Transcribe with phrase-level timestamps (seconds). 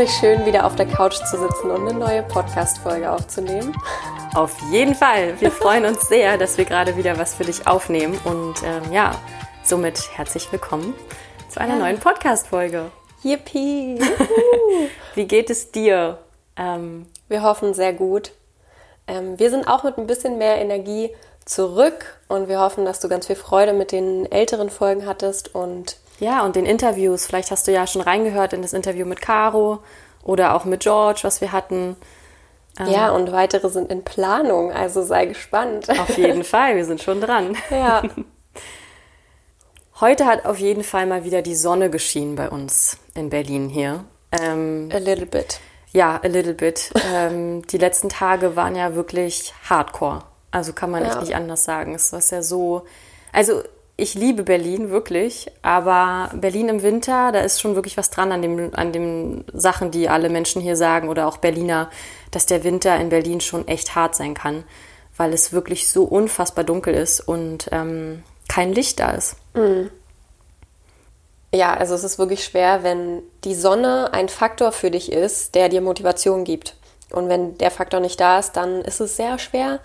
[0.00, 3.76] nicht schön, wieder auf der Couch zu sitzen und eine neue Podcast-Folge aufzunehmen?
[4.34, 5.38] Auf jeden Fall.
[5.42, 8.18] Wir freuen uns sehr, dass wir gerade wieder was für dich aufnehmen.
[8.24, 9.14] Und ähm, ja,
[9.62, 10.94] somit herzlich willkommen
[11.50, 11.80] zu einer ja.
[11.80, 12.90] neuen Podcast-Folge.
[13.22, 14.00] Yippie!
[15.14, 16.16] Wie geht es dir?
[16.56, 18.32] Ähm, wir hoffen sehr gut.
[19.06, 21.14] Ähm, wir sind auch mit ein bisschen mehr Energie
[21.44, 25.98] zurück und wir hoffen, dass du ganz viel Freude mit den älteren Folgen hattest und
[26.20, 27.26] ja, und den Interviews.
[27.26, 29.80] Vielleicht hast du ja schon reingehört in das Interview mit Caro
[30.22, 31.96] oder auch mit George, was wir hatten.
[32.78, 35.88] Ja, ähm, und weitere sind in Planung, also sei gespannt.
[35.90, 37.56] Auf jeden Fall, wir sind schon dran.
[37.70, 38.02] Ja.
[40.00, 44.04] Heute hat auf jeden Fall mal wieder die Sonne geschienen bei uns in Berlin hier.
[44.32, 45.60] Ähm, a little bit.
[45.92, 46.90] Ja, a little bit.
[47.12, 50.22] ähm, die letzten Tage waren ja wirklich hardcore.
[50.52, 51.10] Also kann man ja.
[51.10, 51.94] echt nicht anders sagen.
[51.94, 52.86] Es war ja so.
[53.32, 53.62] Also
[54.00, 58.42] ich liebe Berlin wirklich, aber Berlin im Winter, da ist schon wirklich was dran an
[58.42, 61.90] dem, an den Sachen, die alle Menschen hier sagen oder auch Berliner,
[62.30, 64.64] dass der Winter in Berlin schon echt hart sein kann,
[65.16, 69.36] weil es wirklich so unfassbar dunkel ist und ähm, kein Licht da ist.
[69.54, 69.90] Mhm.
[71.52, 75.68] Ja, also es ist wirklich schwer, wenn die Sonne ein Faktor für dich ist, der
[75.68, 76.76] dir Motivation gibt.
[77.10, 79.80] Und wenn der Faktor nicht da ist, dann ist es sehr schwer,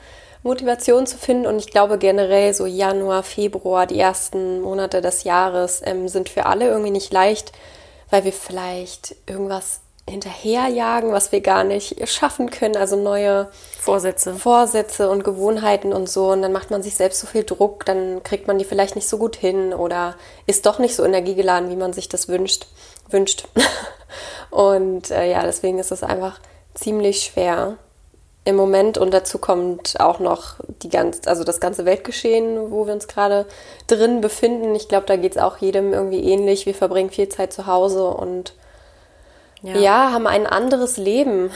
[0.45, 1.47] Motivation zu finden.
[1.47, 6.45] Und ich glaube generell so Januar, Februar, die ersten Monate des Jahres ähm, sind für
[6.45, 7.51] alle irgendwie nicht leicht,
[8.11, 12.77] weil wir vielleicht irgendwas hinterherjagen, was wir gar nicht schaffen können.
[12.77, 14.35] Also neue Vorsätze.
[14.35, 16.31] Vorsätze und Gewohnheiten und so.
[16.31, 19.09] Und dann macht man sich selbst so viel Druck, dann kriegt man die vielleicht nicht
[19.09, 20.15] so gut hin oder
[20.45, 22.67] ist doch nicht so energiegeladen, wie man sich das wünscht.
[23.09, 23.47] wünscht.
[24.51, 26.39] und äh, ja, deswegen ist es einfach
[26.75, 27.77] ziemlich schwer
[28.45, 32.93] im Moment und dazu kommt auch noch die ganz, also das ganze Weltgeschehen, wo wir
[32.93, 33.47] uns gerade
[33.87, 34.75] drin befinden.
[34.75, 36.67] Ich glaube, da geht es auch jedem irgendwie ähnlich.
[36.67, 38.53] Wir verbringen viel Zeit zu Hause und
[39.63, 39.75] ja.
[39.77, 40.11] ja.
[40.11, 41.49] haben ein anderes Leben.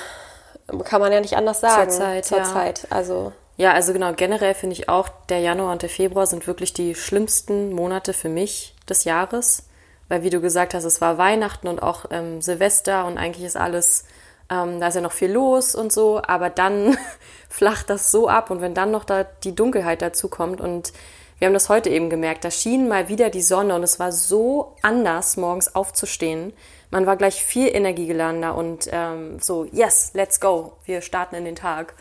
[0.84, 1.91] Kann man ja nicht anders sagen.
[1.91, 2.25] Zurzeit.
[2.25, 2.44] Zur ja.
[2.44, 2.88] Zeit.
[2.90, 3.34] Also.
[3.58, 6.96] Ja, also genau, generell finde ich auch, der Januar und der Februar sind wirklich die
[6.96, 9.68] schlimmsten Monate für mich des Jahres.
[10.08, 13.58] Weil, wie du gesagt hast, es war Weihnachten und auch ähm, Silvester und eigentlich ist
[13.58, 14.06] alles
[14.50, 16.98] ähm, da ist ja noch viel los und so, aber dann
[17.50, 20.94] flacht das so ab und wenn dann noch da die Dunkelheit dazu kommt und
[21.40, 24.12] wir haben das heute eben gemerkt, da schien mal wieder die Sonne und es war
[24.12, 26.52] so anders, morgens aufzustehen.
[26.92, 31.56] Man war gleich viel energiegeladener und ähm, so, yes, let's go, wir starten in den
[31.56, 31.94] Tag.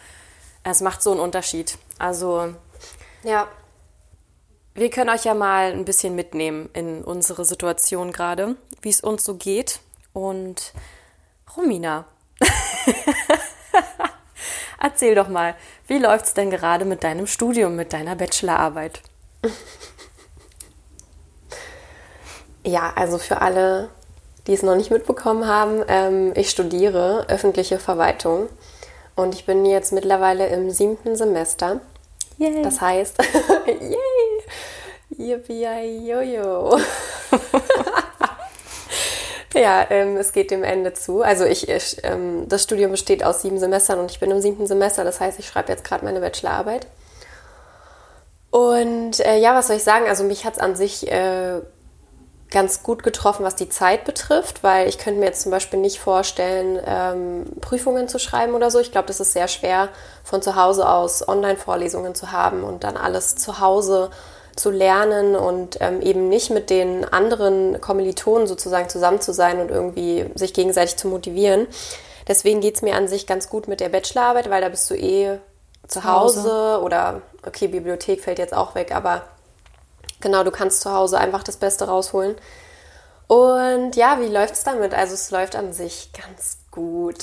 [0.64, 1.78] Es macht so einen Unterschied.
[1.98, 2.52] Also,
[3.22, 3.48] ja.
[4.74, 9.24] Wir können euch ja mal ein bisschen mitnehmen in unsere Situation gerade, wie es uns
[9.24, 9.80] so geht.
[10.12, 10.72] Und
[11.56, 12.06] Romina,
[14.80, 15.54] Erzähl doch mal,
[15.86, 19.00] wie läuft es denn gerade mit deinem Studium, mit deiner Bachelorarbeit?
[22.64, 23.88] Ja, also für alle,
[24.46, 28.48] die es noch nicht mitbekommen haben, ähm, ich studiere öffentliche Verwaltung
[29.16, 31.80] und ich bin jetzt mittlerweile im siebten Semester.
[32.38, 32.62] Yay.
[32.62, 33.18] Das heißt,
[33.66, 33.96] yay!
[35.16, 36.78] Yippie, jojo.
[39.58, 41.22] Ja, ähm, es geht dem Ende zu.
[41.22, 44.68] Also ich, ich ähm, das Studium besteht aus sieben Semestern und ich bin im siebten
[44.68, 45.02] Semester.
[45.02, 46.86] Das heißt, ich schreibe jetzt gerade meine Bachelorarbeit.
[48.50, 50.06] Und äh, ja, was soll ich sagen?
[50.06, 51.60] Also mich hat es an sich äh,
[52.50, 55.98] ganz gut getroffen, was die Zeit betrifft, weil ich könnte mir jetzt zum Beispiel nicht
[55.98, 58.78] vorstellen, ähm, Prüfungen zu schreiben oder so.
[58.78, 59.88] Ich glaube, das ist sehr schwer,
[60.22, 64.10] von zu Hause aus Online-Vorlesungen zu haben und dann alles zu Hause
[64.58, 69.70] zu lernen und ähm, eben nicht mit den anderen Kommilitonen sozusagen zusammen zu sein und
[69.70, 71.68] irgendwie sich gegenseitig zu motivieren.
[72.26, 74.94] Deswegen geht es mir an sich ganz gut mit der Bachelorarbeit, weil da bist du
[74.94, 75.38] eh
[75.86, 79.22] zu Hause, Hause oder okay, Bibliothek fällt jetzt auch weg, aber
[80.20, 82.36] genau, du kannst zu Hause einfach das Beste rausholen.
[83.28, 84.92] Und ja, wie läuft es damit?
[84.92, 87.18] Also es läuft an sich ganz gut.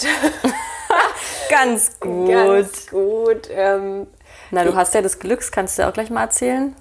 [1.49, 2.29] ganz gut.
[2.29, 3.49] Ganz gut.
[3.49, 4.07] Ähm,
[4.51, 6.75] Na, du hast ja des Glücks, kannst du auch gleich mal erzählen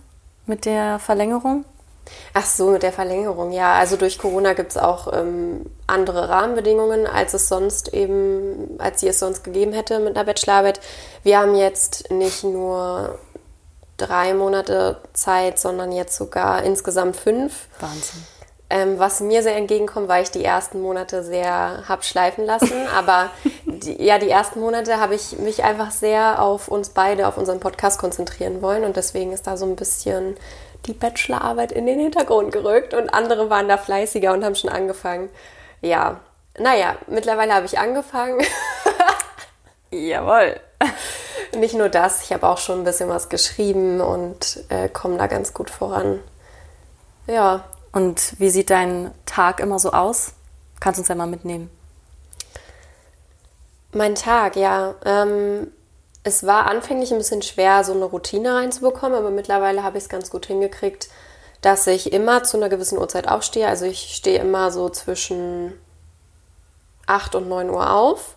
[0.46, 1.64] mit der Verlängerung?
[2.35, 3.75] Ach so, mit der Verlängerung, ja.
[3.75, 9.08] Also durch Corona gibt es auch ähm, andere Rahmenbedingungen, als es sonst eben, als sie
[9.08, 10.81] es sonst gegeben hätte mit einer Bachelorarbeit.
[11.23, 13.19] Wir haben jetzt nicht nur
[13.96, 17.69] drei Monate Zeit, sondern jetzt sogar insgesamt fünf.
[17.81, 18.23] Wahnsinn.
[18.70, 22.87] Ähm, was mir sehr entgegenkommt, weil ich die ersten Monate sehr hab schleifen lassen.
[22.96, 23.31] Aber
[23.66, 27.61] die, ja, die ersten Monate habe ich mich einfach sehr auf uns beide, auf unseren
[27.61, 28.84] Podcast konzentrieren wollen.
[28.84, 30.37] Und deswegen ist da so ein bisschen
[30.87, 32.94] die Bachelorarbeit in den Hintergrund gerückt.
[32.94, 35.28] Und andere waren da fleißiger und haben schon angefangen.
[35.82, 36.20] Ja,
[36.58, 38.43] naja, mittlerweile habe ich angefangen.
[39.90, 40.58] Jawohl.
[41.56, 45.26] Nicht nur das, ich habe auch schon ein bisschen was geschrieben und äh, komme da
[45.26, 46.20] ganz gut voran.
[47.26, 47.64] Ja,
[47.94, 50.32] und wie sieht dein Tag immer so aus?
[50.81, 51.70] Kannst du uns ja mitnehmen.
[53.93, 54.96] Mein Tag, ja.
[55.05, 55.69] Ähm,
[56.25, 60.08] es war anfänglich ein bisschen schwer, so eine Routine reinzubekommen, aber mittlerweile habe ich es
[60.08, 61.08] ganz gut hingekriegt,
[61.61, 63.69] dass ich immer zu einer gewissen Uhrzeit aufstehe.
[63.69, 65.73] Also ich stehe immer so zwischen
[67.06, 68.35] 8 und 9 Uhr auf.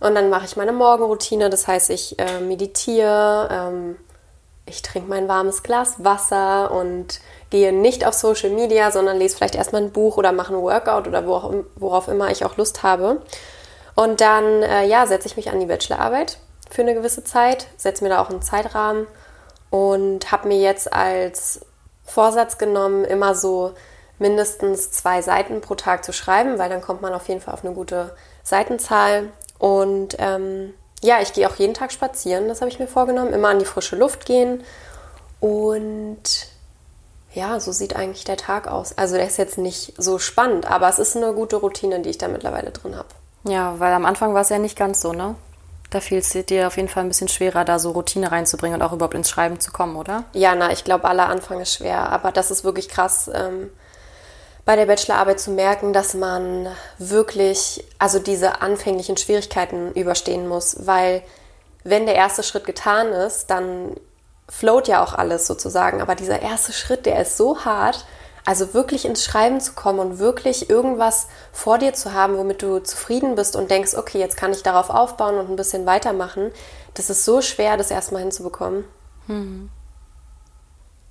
[0.00, 1.48] Und dann mache ich meine Morgenroutine.
[1.48, 3.96] Das heißt, ich äh, meditiere, ähm,
[4.66, 9.56] ich trinke mein warmes Glas Wasser und gehe nicht auf Social Media, sondern lese vielleicht
[9.56, 13.22] erstmal ein Buch oder mache ein Workout oder worauf immer ich auch Lust habe.
[13.96, 16.38] Und dann äh, ja, setze ich mich an die Bachelorarbeit
[16.70, 19.06] für eine gewisse Zeit, setze mir da auch einen Zeitrahmen
[19.70, 21.60] und habe mir jetzt als
[22.04, 23.72] Vorsatz genommen, immer so
[24.18, 27.64] mindestens zwei Seiten pro Tag zu schreiben, weil dann kommt man auf jeden Fall auf
[27.64, 29.28] eine gute Seitenzahl.
[29.58, 33.48] Und ähm, ja, ich gehe auch jeden Tag spazieren, das habe ich mir vorgenommen, immer
[33.48, 34.62] an die frische Luft gehen.
[35.40, 36.49] Und
[37.32, 38.96] ja, so sieht eigentlich der Tag aus.
[38.96, 42.18] Also der ist jetzt nicht so spannend, aber es ist eine gute Routine, die ich
[42.18, 43.08] da mittlerweile drin habe.
[43.44, 45.36] Ja, weil am Anfang war es ja nicht ganz so, ne?
[45.90, 48.86] Da fiel es dir auf jeden Fall ein bisschen schwerer, da so Routine reinzubringen und
[48.86, 50.24] auch überhaupt ins Schreiben zu kommen, oder?
[50.34, 53.70] Ja, na, ich glaube, aller Anfang ist schwer, aber das ist wirklich krass, ähm,
[54.64, 56.68] bei der Bachelorarbeit zu merken, dass man
[56.98, 61.22] wirklich, also diese anfänglichen Schwierigkeiten überstehen muss, weil
[61.82, 63.96] wenn der erste Schritt getan ist, dann
[64.50, 68.04] float ja auch alles sozusagen, aber dieser erste Schritt, der ist so hart,
[68.44, 72.80] also wirklich ins Schreiben zu kommen und wirklich irgendwas vor dir zu haben, womit du
[72.80, 76.50] zufrieden bist und denkst, okay, jetzt kann ich darauf aufbauen und ein bisschen weitermachen,
[76.94, 78.84] das ist so schwer, das erstmal hinzubekommen.
[79.28, 79.70] Mhm.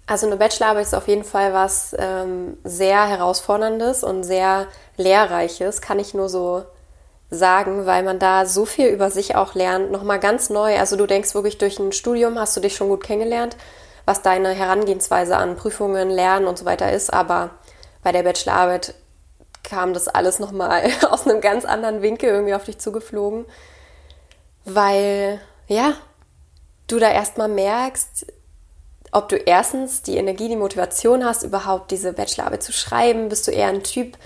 [0.05, 4.65] Also eine Bachelorarbeit ist auf jeden Fall was ähm, sehr herausforderndes und sehr
[4.97, 6.63] lehrreiches, kann ich nur so
[7.29, 10.77] sagen, weil man da so viel über sich auch lernt, nochmal ganz neu.
[10.77, 13.55] Also du denkst wirklich durch ein Studium hast du dich schon gut kennengelernt
[14.09, 17.13] was deine Herangehensweise an Prüfungen, Lernen und so weiter ist.
[17.13, 17.51] Aber
[18.01, 18.95] bei der Bachelorarbeit
[19.61, 23.45] kam das alles nochmal aus einem ganz anderen Winkel irgendwie auf dich zugeflogen,
[24.65, 25.93] weil ja,
[26.87, 28.25] du da erstmal merkst,
[29.11, 33.29] ob du erstens die Energie, die Motivation hast, überhaupt diese Bachelorarbeit zu schreiben.
[33.29, 34.17] Bist du eher ein Typ,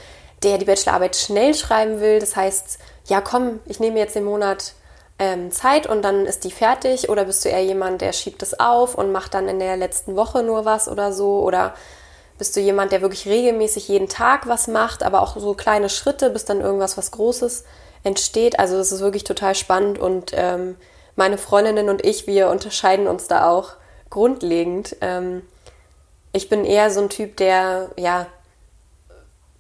[0.44, 2.20] der die Bachelorarbeit schnell schreiben will?
[2.20, 4.74] Das heißt, ja, komm, ich nehme jetzt den Monat
[5.20, 7.10] ähm, Zeit und dann ist die fertig?
[7.10, 10.16] Oder bist du eher jemand, der schiebt es auf und macht dann in der letzten
[10.16, 11.42] Woche nur was oder so?
[11.42, 11.74] Oder
[12.38, 16.30] bist du jemand, der wirklich regelmäßig jeden Tag was macht, aber auch so kleine Schritte,
[16.30, 17.64] bis dann irgendwas was Großes
[18.04, 18.60] entsteht?
[18.60, 20.78] Also das ist wirklich total spannend und ähm,
[21.16, 23.74] meine Freundinnen und ich, wir unterscheiden uns da auch
[24.10, 24.96] grundlegend.
[25.02, 25.44] Ähm,
[26.32, 28.26] ich bin eher so ein Typ, der ja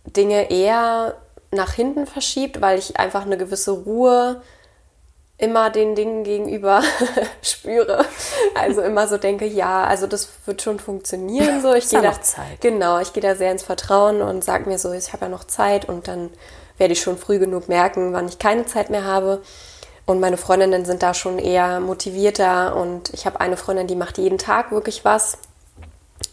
[0.05, 1.15] Dinge eher
[1.53, 4.41] nach hinten verschiebt, weil ich einfach eine gewisse Ruhe
[5.37, 6.81] immer den Dingen gegenüber
[7.41, 8.05] spüre.
[8.55, 11.61] Also immer so denke, ja, also das wird schon funktionieren.
[11.61, 12.61] So, ich gehe da Zeit.
[12.61, 15.43] Genau, ich gehe da sehr ins Vertrauen und sage mir so, ich habe ja noch
[15.43, 16.29] Zeit und dann
[16.77, 19.41] werde ich schon früh genug merken, wann ich keine Zeit mehr habe.
[20.05, 24.17] Und meine Freundinnen sind da schon eher motivierter und ich habe eine Freundin, die macht
[24.17, 25.37] jeden Tag wirklich was.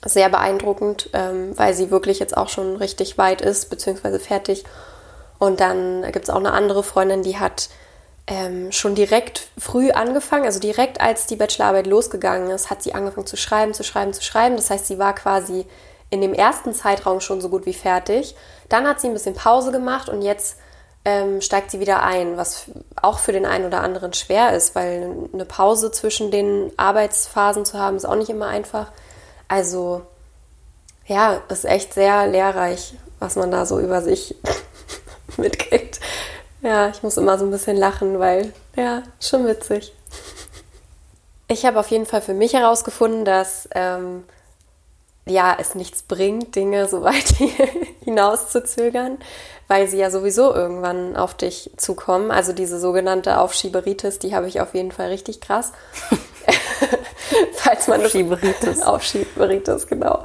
[0.05, 4.65] Sehr beeindruckend, ähm, weil sie wirklich jetzt auch schon richtig weit ist, beziehungsweise fertig.
[5.41, 7.71] Und dann gibt es auch eine andere Freundin, die hat
[8.27, 13.27] ähm, schon direkt früh angefangen, also direkt als die Bachelorarbeit losgegangen ist, hat sie angefangen
[13.27, 14.57] zu schreiben, zu schreiben, zu schreiben.
[14.57, 15.67] Das heißt, sie war quasi
[16.11, 18.37] in dem ersten Zeitraum schon so gut wie fertig.
[18.69, 20.59] Dann hat sie ein bisschen Pause gemacht und jetzt
[21.07, 22.67] ähm, steigt sie wieder ein, was
[23.01, 27.79] auch für den einen oder anderen schwer ist, weil eine Pause zwischen den Arbeitsphasen zu
[27.79, 28.93] haben, ist auch nicht immer einfach.
[29.49, 30.03] Also
[31.07, 34.37] ja, ist echt sehr lehrreich, was man da so über sich
[35.37, 36.01] mitkriegt.
[36.63, 39.95] Ja, ich muss immer so ein bisschen lachen, weil, ja, schon witzig.
[41.49, 44.25] Ich habe auf jeden Fall für mich herausgefunden, dass ähm,
[45.27, 47.35] ja, es nichts bringt, Dinge so weit
[48.05, 49.19] hinaus zu zögern,
[49.69, 52.31] weil sie ja sowieso irgendwann auf dich zukommen.
[52.31, 55.73] Also diese sogenannte Aufschieberitis, die habe ich auf jeden Fall richtig krass.
[57.55, 58.83] Falls man Aufschieberitis.
[58.83, 60.25] Aufschieberitis, genau.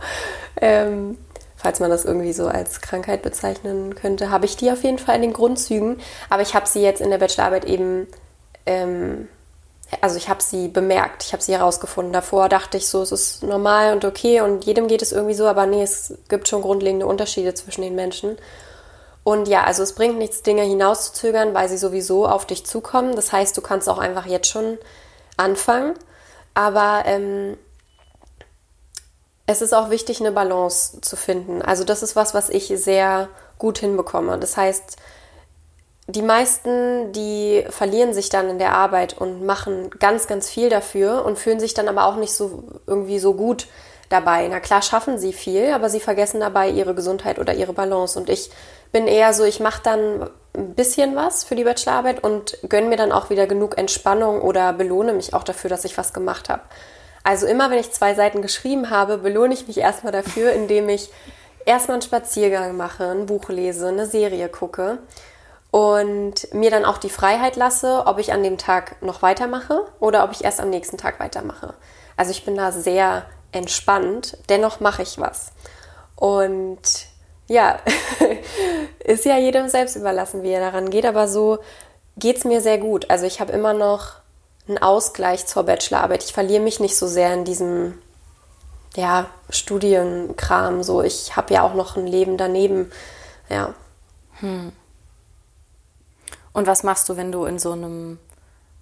[0.59, 1.17] Ähm,
[1.65, 5.15] falls man das irgendwie so als Krankheit bezeichnen könnte, habe ich die auf jeden Fall
[5.15, 5.99] in den Grundzügen.
[6.29, 8.05] Aber ich habe sie jetzt in der Bachelorarbeit eben,
[8.67, 9.27] ähm,
[9.99, 12.13] also ich habe sie bemerkt, ich habe sie herausgefunden.
[12.13, 15.47] Davor dachte ich so, es ist normal und okay und jedem geht es irgendwie so,
[15.47, 18.37] aber nee, es gibt schon grundlegende Unterschiede zwischen den Menschen.
[19.23, 23.15] Und ja, also es bringt nichts, Dinge hinauszuzögern, weil sie sowieso auf dich zukommen.
[23.15, 24.77] Das heißt, du kannst auch einfach jetzt schon
[25.35, 25.95] anfangen.
[26.53, 27.57] Aber ähm,
[29.47, 31.61] es ist auch wichtig, eine Balance zu finden.
[31.61, 34.39] Also das ist was, was ich sehr gut hinbekomme.
[34.39, 34.97] Das heißt,
[36.07, 41.25] die meisten, die verlieren sich dann in der Arbeit und machen ganz, ganz viel dafür
[41.25, 43.67] und fühlen sich dann aber auch nicht so irgendwie so gut
[44.09, 44.47] dabei.
[44.47, 48.19] Na klar schaffen sie viel, aber sie vergessen dabei ihre Gesundheit oder ihre Balance.
[48.19, 48.51] Und ich
[48.91, 52.97] bin eher so, ich mache dann ein bisschen was für die Bachelorarbeit und gönne mir
[52.97, 56.61] dann auch wieder genug Entspannung oder belohne mich auch dafür, dass ich was gemacht habe.
[57.25, 61.09] Also immer, wenn ich zwei Seiten geschrieben habe, belohne ich mich erstmal dafür, indem ich
[61.65, 64.99] erstmal einen Spaziergang mache, ein Buch lese, eine Serie gucke
[65.71, 70.23] und mir dann auch die Freiheit lasse, ob ich an dem Tag noch weitermache oder
[70.23, 71.73] ob ich erst am nächsten Tag weitermache.
[72.15, 75.51] Also ich bin da sehr entspannt, dennoch mache ich was.
[76.15, 77.07] Und
[77.47, 77.79] ja,
[79.03, 81.57] ist ja jedem selbst überlassen, wie er daran geht, aber so
[82.17, 83.09] geht es mir sehr gut.
[83.09, 84.23] Also ich habe immer noch
[84.67, 86.23] einen Ausgleich zur Bachelorarbeit.
[86.23, 88.01] Ich verliere mich nicht so sehr in diesem
[88.95, 90.83] ja, Studienkram.
[90.83, 92.91] So, ich habe ja auch noch ein Leben daneben.
[93.49, 93.73] Ja.
[94.39, 94.71] Hm.
[96.53, 98.17] Und was machst du, wenn du in so einem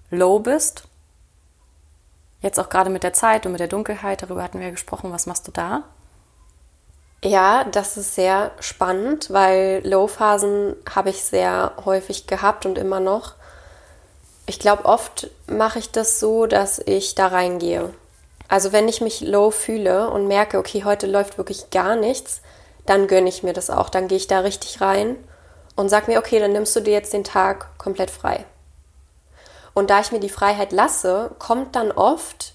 [0.09, 0.83] Low bist?
[2.41, 5.11] Jetzt auch gerade mit der Zeit und mit der Dunkelheit, darüber hatten wir ja gesprochen.
[5.11, 5.83] Was machst du da?
[7.23, 13.35] Ja, das ist sehr spannend, weil Low-Phasen habe ich sehr häufig gehabt und immer noch.
[14.45, 17.93] Ich glaube, oft mache ich das so, dass ich da reingehe.
[18.49, 22.41] Also wenn ich mich low fühle und merke, okay, heute läuft wirklich gar nichts,
[22.85, 23.89] dann gönne ich mir das auch.
[23.89, 25.15] Dann gehe ich da richtig rein
[25.75, 28.45] und sage mir, okay, dann nimmst du dir jetzt den Tag komplett frei.
[29.73, 32.53] Und da ich mir die Freiheit lasse, kommt dann oft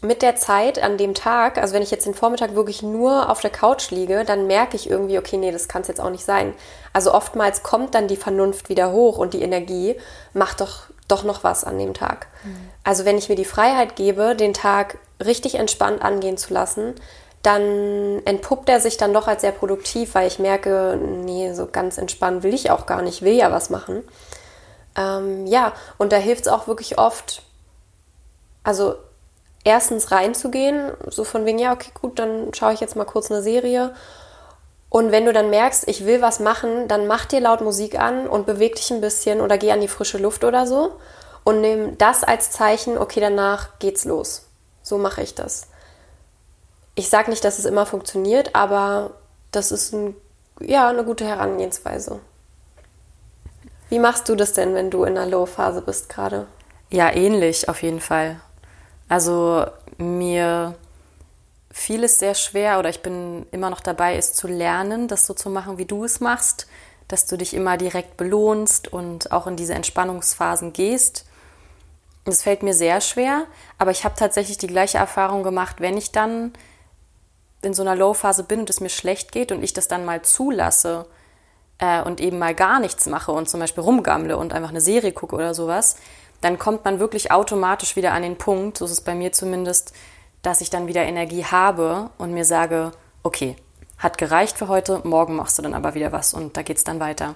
[0.00, 3.40] mit der Zeit an dem Tag, also wenn ich jetzt den Vormittag wirklich nur auf
[3.40, 6.24] der Couch liege, dann merke ich irgendwie, okay, nee, das kann es jetzt auch nicht
[6.24, 6.54] sein.
[6.92, 9.96] Also oftmals kommt dann die Vernunft wieder hoch und die Energie
[10.34, 12.28] macht doch, doch noch was an dem Tag.
[12.44, 12.70] Mhm.
[12.84, 16.94] Also wenn ich mir die Freiheit gebe, den Tag richtig entspannt angehen zu lassen,
[17.42, 21.98] dann entpuppt er sich dann doch als sehr produktiv, weil ich merke, nee, so ganz
[21.98, 24.04] entspannt will ich auch gar nicht, will ja was machen.
[24.96, 27.42] Ähm, ja, und da hilft es auch wirklich oft,
[28.62, 28.96] also
[29.64, 33.42] erstens reinzugehen, so von wegen, ja, okay, gut, dann schaue ich jetzt mal kurz eine
[33.42, 33.94] Serie.
[34.90, 38.26] Und wenn du dann merkst, ich will was machen, dann mach dir laut Musik an
[38.26, 40.92] und beweg dich ein bisschen oder geh an die frische Luft oder so
[41.44, 44.46] und nimm das als Zeichen, okay, danach geht's los.
[44.82, 45.68] So mache ich das.
[46.94, 49.12] Ich sage nicht, dass es immer funktioniert, aber
[49.50, 50.16] das ist ein,
[50.60, 52.20] ja, eine gute Herangehensweise.
[53.88, 56.46] Wie machst du das denn, wenn du in einer Low-Phase bist gerade?
[56.90, 58.40] Ja, ähnlich auf jeden Fall.
[59.08, 60.74] Also mir
[61.70, 65.34] fiel es sehr schwer oder ich bin immer noch dabei, es zu lernen, das so
[65.34, 66.66] zu machen, wie du es machst,
[67.06, 71.24] dass du dich immer direkt belohnst und auch in diese Entspannungsphasen gehst.
[72.24, 73.46] Das fällt mir sehr schwer,
[73.78, 76.52] aber ich habe tatsächlich die gleiche Erfahrung gemacht, wenn ich dann
[77.62, 80.22] in so einer Low-Phase bin und es mir schlecht geht und ich das dann mal
[80.22, 81.06] zulasse
[81.78, 85.12] äh, und eben mal gar nichts mache und zum Beispiel rumgammle und einfach eine Serie
[85.12, 85.96] gucke oder sowas,
[86.40, 89.92] dann kommt man wirklich automatisch wieder an den Punkt, so ist es bei mir zumindest,
[90.42, 92.92] dass ich dann wieder Energie habe und mir sage,
[93.22, 93.56] okay,
[93.98, 96.84] hat gereicht für heute, morgen machst du dann aber wieder was und da geht es
[96.84, 97.34] dann weiter.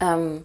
[0.00, 0.44] Ähm,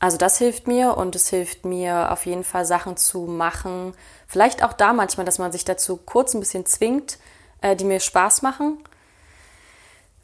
[0.00, 3.94] also das hilft mir und es hilft mir auf jeden Fall Sachen zu machen.
[4.26, 7.18] Vielleicht auch da manchmal, dass man sich dazu kurz ein bisschen zwingt,
[7.62, 8.78] äh, die mir Spaß machen.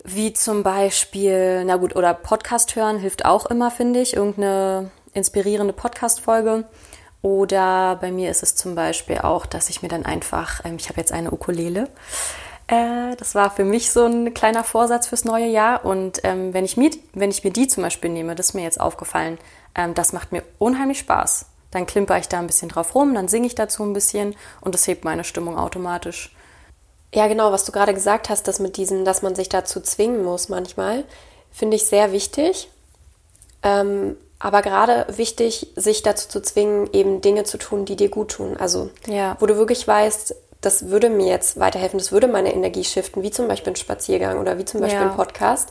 [0.04, 4.14] Wie zum Beispiel, na gut, oder Podcast hören hilft auch immer, finde ich.
[4.14, 6.64] Irgendeine inspirierende Podcast-Folge.
[7.22, 10.90] Oder bei mir ist es zum Beispiel auch, dass ich mir dann einfach, ähm, ich
[10.90, 11.88] habe jetzt eine Ukulele.
[12.66, 15.84] Äh, das war für mich so ein kleiner Vorsatz fürs neue Jahr.
[15.86, 18.62] Und ähm, wenn, ich mir, wenn ich mir die zum Beispiel nehme, das ist mir
[18.62, 19.38] jetzt aufgefallen,
[19.74, 21.46] ähm, das macht mir unheimlich Spaß.
[21.70, 24.74] Dann klimper ich da ein bisschen drauf rum, dann singe ich dazu ein bisschen und
[24.74, 26.34] das hebt meine Stimmung automatisch.
[27.14, 30.24] Ja, genau, was du gerade gesagt hast, das mit diesem, dass man sich dazu zwingen
[30.24, 31.04] muss manchmal,
[31.50, 32.68] finde ich sehr wichtig.
[33.62, 38.32] Ähm, aber gerade wichtig, sich dazu zu zwingen, eben Dinge zu tun, die dir gut
[38.32, 38.58] tun.
[38.58, 39.38] Also, ja.
[39.40, 43.30] wo du wirklich weißt, das würde mir jetzt weiterhelfen, das würde meine Energie shiften, wie
[43.30, 45.10] zum Beispiel ein Spaziergang oder wie zum Beispiel ja.
[45.10, 45.70] ein Podcast,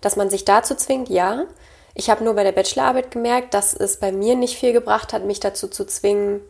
[0.00, 1.46] dass man sich dazu zwingt, ja.
[1.94, 5.24] Ich habe nur bei der Bachelorarbeit gemerkt, dass es bei mir nicht viel gebracht hat,
[5.24, 6.42] mich dazu zu zwingen,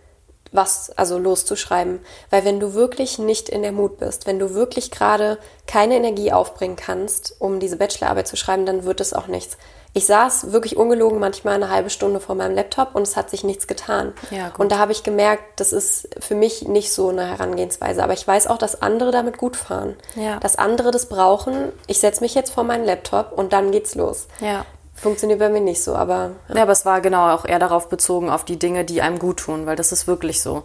[0.53, 2.01] was, also loszuschreiben.
[2.29, 6.33] Weil wenn du wirklich nicht in der Mut bist, wenn du wirklich gerade keine Energie
[6.33, 9.57] aufbringen kannst, um diese Bachelorarbeit zu schreiben, dann wird es auch nichts.
[9.95, 13.45] Ich saß wirklich ungelogen manchmal eine halbe Stunde vor meinem Laptop und es hat sich
[13.45, 14.15] nichts getan.
[14.31, 18.03] Ja, und da habe ich gemerkt, das ist für mich nicht so eine Herangehensweise.
[18.03, 19.97] Aber ich weiß auch, dass andere damit gut fahren.
[20.15, 20.41] Ja.
[20.41, 21.73] Dass andere das brauchen.
[21.87, 24.29] Ich setze mich jetzt vor meinen Laptop und dann geht's los.
[24.41, 24.65] Ja.
[24.95, 26.33] Funktioniert bei mir nicht so, aber.
[26.49, 26.57] Ja.
[26.57, 29.41] ja, aber es war genau auch eher darauf bezogen, auf die Dinge, die einem gut
[29.41, 30.65] tun, weil das ist wirklich so.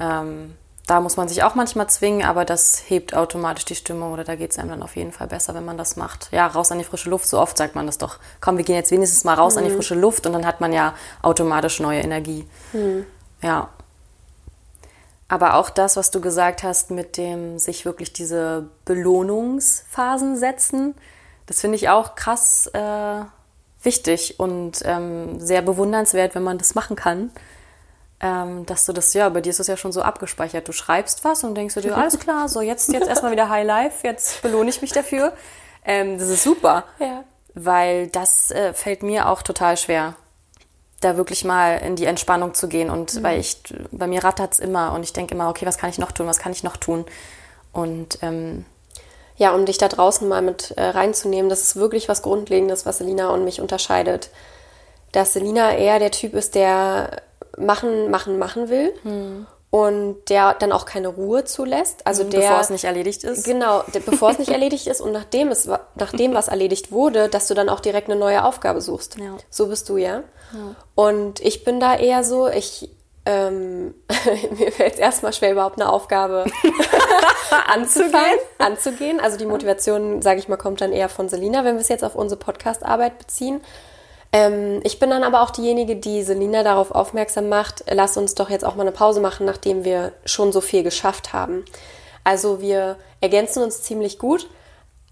[0.00, 0.56] Ähm,
[0.88, 4.36] da muss man sich auch manchmal zwingen, aber das hebt automatisch die Stimmung oder da
[4.36, 6.28] geht es einem dann auf jeden Fall besser, wenn man das macht.
[6.32, 8.18] Ja, raus an die frische Luft, so oft sagt man das doch.
[8.40, 9.58] Komm, wir gehen jetzt wenigstens mal raus mhm.
[9.58, 9.76] an die mhm.
[9.76, 12.48] frische Luft und dann hat man ja automatisch neue Energie.
[12.72, 13.04] Mhm.
[13.42, 13.68] Ja.
[15.28, 20.94] Aber auch das, was du gesagt hast, mit dem sich wirklich diese Belohnungsphasen setzen,
[21.44, 23.20] das finde ich auch krass äh,
[23.82, 27.30] wichtig und ähm, sehr bewundernswert, wenn man das machen kann.
[28.20, 30.66] Ähm, dass du das, ja, bei dir ist das ja schon so abgespeichert.
[30.66, 33.66] Du schreibst was und denkst du dir, alles klar, so jetzt, jetzt erstmal wieder High
[33.66, 35.32] Life, jetzt belohne ich mich dafür.
[35.84, 36.84] Ähm, das ist super.
[36.98, 37.22] Ja.
[37.54, 40.14] Weil das äh, fällt mir auch total schwer,
[41.00, 42.90] da wirklich mal in die Entspannung zu gehen.
[42.90, 43.22] Und mhm.
[43.22, 45.98] weil ich, bei mir rattert es immer und ich denke immer, okay, was kann ich
[45.98, 47.06] noch tun, was kann ich noch tun?
[47.72, 48.64] Und ähm,
[49.36, 52.98] ja, um dich da draußen mal mit äh, reinzunehmen, das ist wirklich was Grundlegendes, was
[52.98, 54.30] Selina und mich unterscheidet.
[55.12, 57.22] Dass Selina eher der Typ ist, der
[57.58, 58.94] machen, machen, machen will.
[59.02, 59.46] Hm.
[59.70, 62.06] Und der dann auch keine Ruhe zulässt.
[62.06, 63.44] Also hm, der, bevor es nicht erledigt ist.
[63.44, 67.48] Genau, der, bevor es nicht erledigt ist und nachdem, es, nachdem was erledigt wurde, dass
[67.48, 69.18] du dann auch direkt eine neue Aufgabe suchst.
[69.18, 69.36] Ja.
[69.50, 70.22] So bist du ja.
[70.54, 70.74] ja.
[70.94, 72.88] Und ich bin da eher so, ich
[73.28, 73.94] ähm,
[74.58, 76.46] mir fällt es erstmal schwer, überhaupt eine Aufgabe
[77.68, 78.38] anzugehen.
[78.56, 79.20] anzugehen.
[79.20, 82.04] Also die Motivation, sage ich mal, kommt dann eher von Selina, wenn wir es jetzt
[82.04, 83.60] auf unsere Podcast-Arbeit beziehen.
[84.32, 88.50] Ähm, ich bin dann aber auch diejenige, die Selina darauf aufmerksam macht, lass uns doch
[88.50, 91.64] jetzt auch mal eine Pause machen, nachdem wir schon so viel geschafft haben.
[92.24, 94.48] Also wir ergänzen uns ziemlich gut,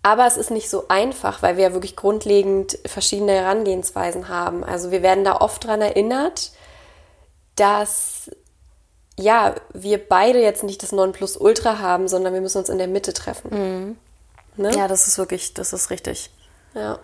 [0.02, 4.62] aber es ist nicht so einfach, weil wir wirklich grundlegend verschiedene Herangehensweisen haben.
[4.64, 6.52] Also wir werden da oft daran erinnert,
[7.56, 8.30] dass
[9.18, 13.14] ja, wir beide jetzt nicht das Nonplusultra haben, sondern wir müssen uns in der Mitte
[13.14, 13.50] treffen.
[13.50, 13.96] Mhm.
[14.62, 14.76] Ne?
[14.76, 16.30] Ja, das ist wirklich, das ist richtig.
[16.74, 16.98] Ja.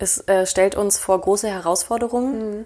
[0.00, 2.64] Es äh, stellt uns vor große Herausforderungen, mhm.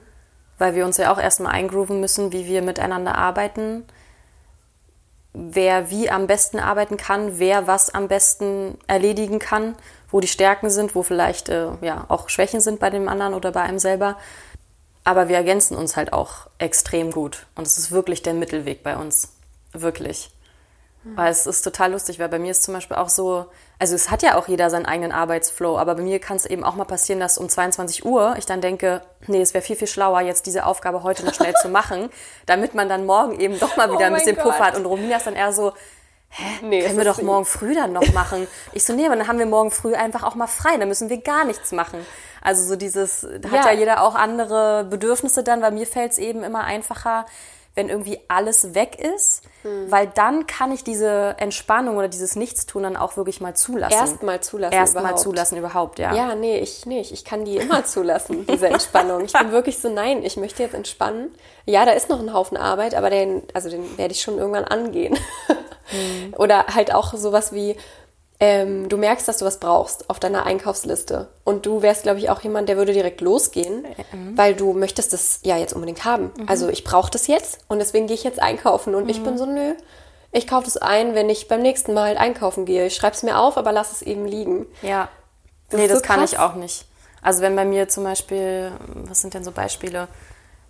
[0.56, 3.84] weil wir uns ja auch erstmal eingrooven müssen, wie wir miteinander arbeiten,
[5.32, 9.74] wer wie am besten arbeiten kann, wer was am besten erledigen kann,
[10.10, 13.50] wo die Stärken sind, wo vielleicht äh, ja auch Schwächen sind bei dem anderen oder
[13.50, 14.16] bei einem selber.
[15.02, 17.46] Aber wir ergänzen uns halt auch extrem gut.
[17.56, 19.32] Und es ist wirklich der Mittelweg bei uns.
[19.72, 20.30] Wirklich.
[21.04, 23.46] Weil es ist total lustig, weil bei mir ist zum Beispiel auch so,
[23.78, 26.64] also es hat ja auch jeder seinen eigenen Arbeitsflow, aber bei mir kann es eben
[26.64, 29.86] auch mal passieren, dass um 22 Uhr ich dann denke, nee, es wäre viel, viel
[29.86, 32.08] schlauer, jetzt diese Aufgabe heute noch schnell zu machen,
[32.46, 34.76] damit man dann morgen eben doch mal wieder oh ein bisschen Puffer hat.
[34.76, 35.74] Und Romina ist dann eher so,
[36.30, 38.46] hä, nee, können wir doch morgen früh dann noch machen?
[38.72, 41.10] Ich so, nee, aber dann haben wir morgen früh einfach auch mal frei, dann müssen
[41.10, 42.06] wir gar nichts machen.
[42.40, 46.18] Also so dieses, da hat ja jeder auch andere Bedürfnisse dann, weil mir fällt es
[46.18, 47.26] eben immer einfacher,
[47.74, 49.90] wenn irgendwie alles weg ist, hm.
[49.90, 53.98] weil dann kann ich diese Entspannung oder dieses Nichtstun dann auch wirklich mal zulassen.
[53.98, 56.14] Erstmal zulassen Erstmal zulassen überhaupt, ja.
[56.14, 57.12] Ja, nee, ich nicht.
[57.12, 59.24] Ich kann die immer zulassen, diese Entspannung.
[59.24, 61.34] Ich bin wirklich so, nein, ich möchte jetzt entspannen.
[61.66, 64.64] Ja, da ist noch ein Haufen Arbeit, aber den, also den werde ich schon irgendwann
[64.64, 65.18] angehen.
[65.86, 66.34] Hm.
[66.38, 67.76] Oder halt auch sowas wie,
[68.40, 71.28] ähm, du merkst, dass du was brauchst auf deiner Einkaufsliste.
[71.44, 74.36] Und du wärst, glaube ich, auch jemand, der würde direkt losgehen, mhm.
[74.36, 76.32] weil du möchtest das ja jetzt unbedingt haben.
[76.36, 76.48] Mhm.
[76.48, 78.94] Also ich brauche das jetzt und deswegen gehe ich jetzt einkaufen.
[78.94, 79.10] Und mhm.
[79.10, 79.74] ich bin so, nö,
[80.32, 82.86] ich kaufe das ein, wenn ich beim nächsten Mal halt einkaufen gehe.
[82.86, 84.66] Ich schreibe es mir auf, aber lass es eben liegen.
[84.82, 85.08] Ja.
[85.70, 86.86] Das nee, das so kann ich auch nicht.
[87.22, 90.08] Also wenn bei mir zum Beispiel, was sind denn so Beispiele?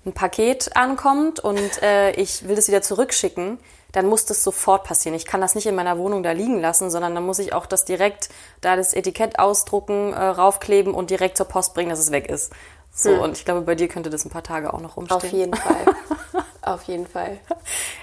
[0.04, 3.58] Ein Paket ankommt und äh, ich will das wieder zurückschicken,
[3.94, 5.14] dann muss das sofort passieren.
[5.14, 7.64] Ich kann das nicht in meiner Wohnung da liegen lassen, sondern dann muss ich auch
[7.64, 8.28] das direkt
[8.60, 12.52] da das Etikett ausdrucken, äh, raufkleben und direkt zur Post bringen, dass es weg ist.
[12.92, 13.20] So, hm.
[13.20, 15.16] und ich glaube, bei dir könnte das ein paar Tage auch noch rumstehen.
[15.16, 15.94] Auf jeden Fall.
[16.62, 17.38] Auf jeden Fall.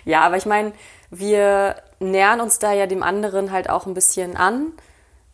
[0.05, 0.71] Ja, aber ich meine,
[1.09, 4.71] wir nähern uns da ja dem anderen halt auch ein bisschen an.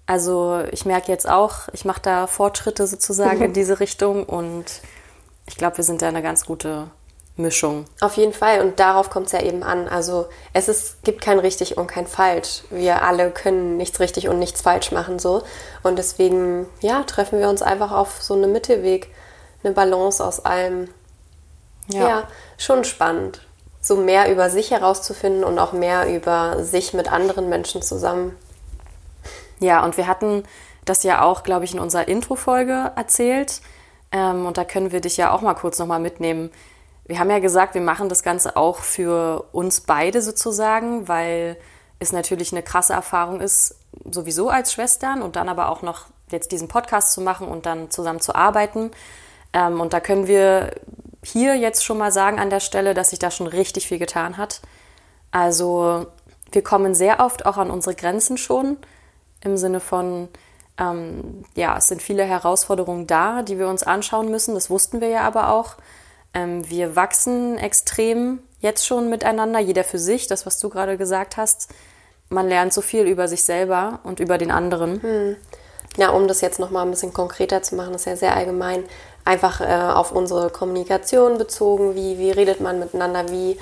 [0.07, 4.65] Also ich merke jetzt auch, ich mache da Fortschritte sozusagen in diese Richtung und
[5.45, 6.89] ich glaube, wir sind da eine ganz gute
[7.37, 7.85] Mischung.
[8.01, 9.87] Auf jeden Fall und darauf kommt es ja eben an.
[9.87, 12.63] Also es ist, gibt kein richtig und kein falsch.
[12.69, 15.43] Wir alle können nichts richtig und nichts falsch machen so
[15.83, 19.13] und deswegen ja treffen wir uns einfach auf so eine Mittelweg,
[19.63, 20.89] eine Balance aus allem.
[21.89, 23.41] Ja, ja schon spannend,
[23.79, 28.35] so mehr über sich herauszufinden und auch mehr über sich mit anderen Menschen zusammen.
[29.59, 30.43] Ja und wir hatten
[30.87, 33.61] das ja auch, glaube ich, in unserer Intro-Folge erzählt.
[34.11, 36.51] Ähm, und da können wir dich ja auch mal kurz nochmal mitnehmen
[37.07, 41.57] wir haben ja gesagt, wir machen das Ganze auch für uns beide sozusagen, weil
[41.99, 43.75] es natürlich eine krasse Erfahrung ist,
[44.09, 47.89] sowieso als Schwestern und dann aber auch noch jetzt diesen Podcast zu machen und dann
[47.89, 48.91] zusammen zu arbeiten.
[49.53, 50.71] Ähm, und da können wir
[51.23, 54.37] hier jetzt schon mal sagen an der Stelle, dass sich da schon richtig viel getan
[54.37, 54.61] hat.
[55.31, 56.07] Also
[56.51, 58.77] wir kommen sehr oft auch an unsere Grenzen schon
[59.41, 60.27] im Sinne von,
[60.77, 64.53] ähm, ja, es sind viele Herausforderungen da, die wir uns anschauen müssen.
[64.53, 65.75] Das wussten wir ja aber auch.
[66.33, 71.37] Ähm, wir wachsen extrem jetzt schon miteinander, jeder für sich, das, was du gerade gesagt
[71.37, 71.69] hast.
[72.29, 75.01] Man lernt so viel über sich selber und über den anderen.
[75.01, 75.35] Hm.
[75.97, 78.83] Ja, um das jetzt nochmal ein bisschen konkreter zu machen, ist ja sehr allgemein,
[79.25, 83.57] einfach äh, auf unsere Kommunikation bezogen, wie, wie redet man miteinander, wie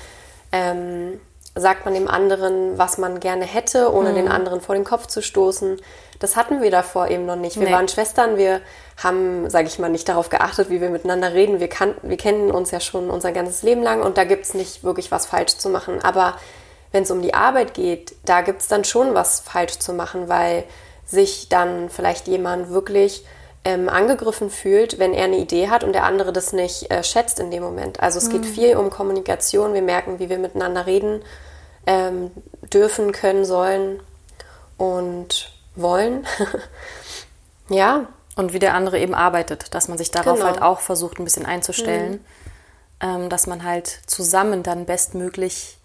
[0.52, 1.20] ähm,
[1.56, 4.16] sagt man dem anderen, was man gerne hätte, ohne mhm.
[4.16, 5.82] den anderen vor den Kopf zu stoßen.
[6.20, 7.58] Das hatten wir davor eben noch nicht.
[7.58, 7.74] Wir nee.
[7.74, 8.62] waren Schwestern, wir
[8.98, 11.60] haben, sage ich mal, nicht darauf geachtet, wie wir miteinander reden.
[11.60, 14.54] Wir, kan wir kennen uns ja schon unser ganzes Leben lang und da gibt es
[14.54, 16.02] nicht wirklich was falsch zu machen.
[16.02, 16.36] Aber
[16.92, 20.30] wenn es um die Arbeit geht, da gibt es dann schon was falsch zu machen,
[20.30, 20.64] weil
[21.06, 23.26] sich dann vielleicht jemand wirklich
[23.66, 27.40] ähm, angegriffen fühlt, wenn er eine Idee hat und der andere das nicht äh, schätzt
[27.40, 28.00] in dem Moment.
[28.00, 28.34] Also es mhm.
[28.34, 29.74] geht viel um Kommunikation.
[29.74, 31.22] Wir merken, wie wir miteinander reden
[31.88, 32.32] ähm,
[32.72, 34.00] dürfen, können, sollen
[34.78, 36.26] und wollen.
[37.70, 38.08] ja.
[38.36, 40.48] Und wie der andere eben arbeitet, dass man sich darauf genau.
[40.48, 42.20] halt auch versucht, ein bisschen einzustellen, mhm.
[43.00, 45.78] ähm, dass man halt zusammen dann bestmöglich,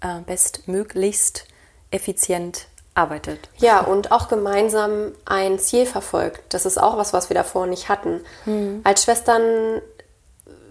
[0.00, 1.44] äh, bestmöglichst
[1.90, 3.48] effizient arbeitet.
[3.58, 6.52] Ja, und auch gemeinsam ein Ziel verfolgt.
[6.52, 8.20] Das ist auch was, was wir davor nicht hatten.
[8.44, 8.80] Mhm.
[8.84, 9.80] Als Schwestern,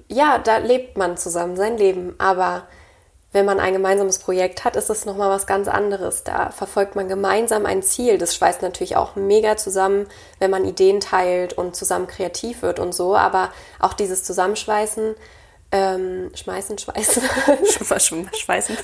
[0.08, 2.68] ja, da lebt man zusammen sein Leben, aber
[3.34, 6.24] wenn man ein gemeinsames Projekt hat, ist es nochmal was ganz anderes.
[6.24, 8.18] Da verfolgt man gemeinsam ein Ziel.
[8.18, 10.08] Das schweißt natürlich auch mega zusammen,
[10.40, 13.16] wenn man Ideen teilt und zusammen kreativ wird und so.
[13.16, 15.16] Aber auch dieses Zusammenschweißen,
[15.74, 17.24] ähm, schmeißen, schweißen.
[18.34, 18.78] schweißen.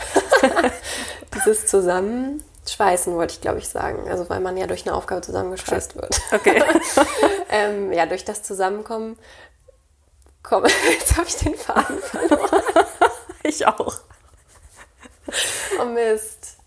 [1.35, 4.09] dieses Zusammenschweißen wollte ich, glaube ich, sagen.
[4.09, 6.19] Also weil man ja durch eine Aufgabe zusammengeschweißt wird.
[6.33, 6.61] Okay.
[7.49, 9.17] ähm, ja, durch das Zusammenkommen.
[10.43, 12.61] Komm, jetzt habe ich den Faden verloren.
[13.43, 14.01] ich auch.
[15.81, 16.57] oh Mist.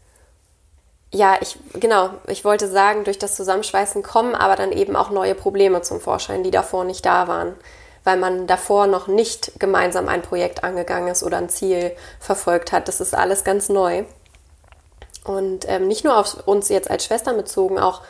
[1.12, 5.34] Ja, ich, genau, ich wollte sagen, durch das Zusammenschweißen kommen aber dann eben auch neue
[5.34, 7.54] Probleme zum Vorschein, die davor nicht da waren,
[8.04, 12.88] weil man davor noch nicht gemeinsam ein Projekt angegangen ist oder ein Ziel verfolgt hat.
[12.88, 14.04] Das ist alles ganz neu.
[15.24, 18.02] Und ähm, nicht nur auf uns jetzt als Schwestern bezogen, auch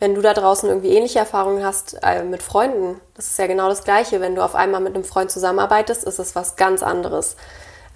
[0.00, 3.68] wenn du da draußen irgendwie ähnliche Erfahrungen hast äh, mit Freunden, das ist ja genau
[3.68, 4.20] das Gleiche.
[4.20, 7.36] Wenn du auf einmal mit einem Freund zusammenarbeitest, ist es was ganz anderes.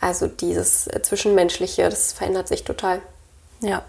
[0.02, 3.00] Also dieses äh, Zwischenmenschliche, das verändert sich total.
[3.60, 3.84] Ja.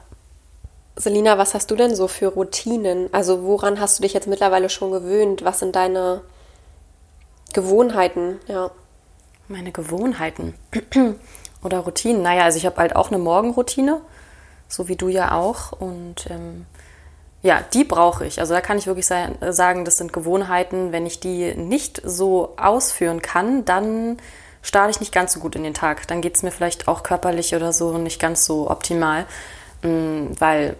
[0.95, 3.11] Selina, was hast du denn so für Routinen?
[3.11, 5.43] Also woran hast du dich jetzt mittlerweile schon gewöhnt?
[5.43, 6.21] Was sind deine
[7.51, 8.39] Gewohnheiten?
[8.47, 8.69] Ja.
[9.47, 10.53] Meine Gewohnheiten
[11.63, 12.21] oder Routinen?
[12.21, 13.99] Naja, also ich habe halt auch eine Morgenroutine,
[14.67, 15.71] so wie du ja auch.
[15.71, 16.67] Und ähm,
[17.41, 18.39] ja, die brauche ich.
[18.39, 20.91] Also da kann ich wirklich sagen, das sind Gewohnheiten.
[20.91, 24.19] Wenn ich die nicht so ausführen kann, dann
[24.63, 26.07] starte ich nicht ganz so gut in den Tag.
[26.07, 29.25] Dann geht es mir vielleicht auch körperlich oder so nicht ganz so optimal,
[29.83, 30.75] mm, weil,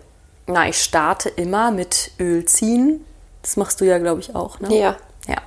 [0.47, 3.05] na, ich starte immer mit Öl ziehen.
[3.43, 4.73] Das machst du ja, glaube ich, auch, ne?
[4.73, 4.95] Ja.
[5.27, 5.37] Ja.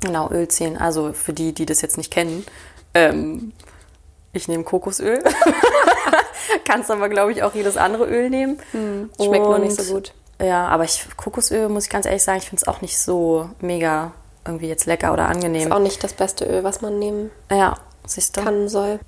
[0.00, 0.76] Genau, Öl ziehen.
[0.76, 2.46] Also für die, die das jetzt nicht kennen,
[2.94, 3.52] ähm,
[4.32, 5.24] ich nehme Kokosöl.
[6.64, 8.60] Kannst aber, glaube ich, auch jedes andere Öl nehmen.
[8.72, 10.12] Hm, schmeckt nur nicht so gut.
[10.40, 13.48] Ja, aber ich, Kokosöl, muss ich ganz ehrlich sagen, ich finde es auch nicht so
[13.60, 14.12] mega
[14.46, 15.68] irgendwie jetzt lecker oder angenehm.
[15.68, 17.74] Ist auch nicht das beste Öl, was man nehmen ja,
[18.06, 18.42] siehst du?
[18.42, 18.98] kann soll.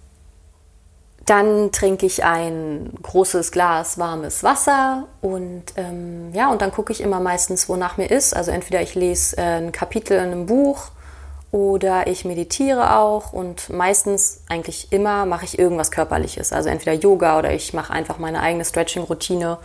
[1.27, 7.03] Dann trinke ich ein großes Glas warmes Wasser und ähm, ja, und dann gucke ich
[7.03, 8.35] immer meistens, wonach mir ist.
[8.35, 10.91] Also entweder ich lese äh, ein Kapitel in einem Buch
[11.51, 16.53] oder ich meditiere auch und meistens eigentlich immer mache ich irgendwas Körperliches.
[16.53, 19.59] Also entweder Yoga oder ich mache einfach meine eigene Stretching-Routine.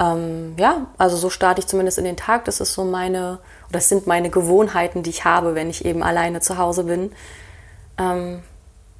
[0.00, 2.44] Ähm, ja, also so starte ich zumindest in den Tag.
[2.44, 3.38] Das ist so meine
[3.76, 7.12] das sind meine Gewohnheiten, die ich habe, wenn ich eben alleine zu Hause bin.
[7.98, 8.42] Ähm,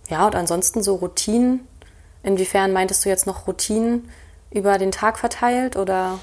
[0.09, 1.67] ja, und ansonsten so Routinen.
[2.23, 4.11] Inwiefern meintest du jetzt noch Routinen
[4.51, 6.19] über den Tag verteilt oder?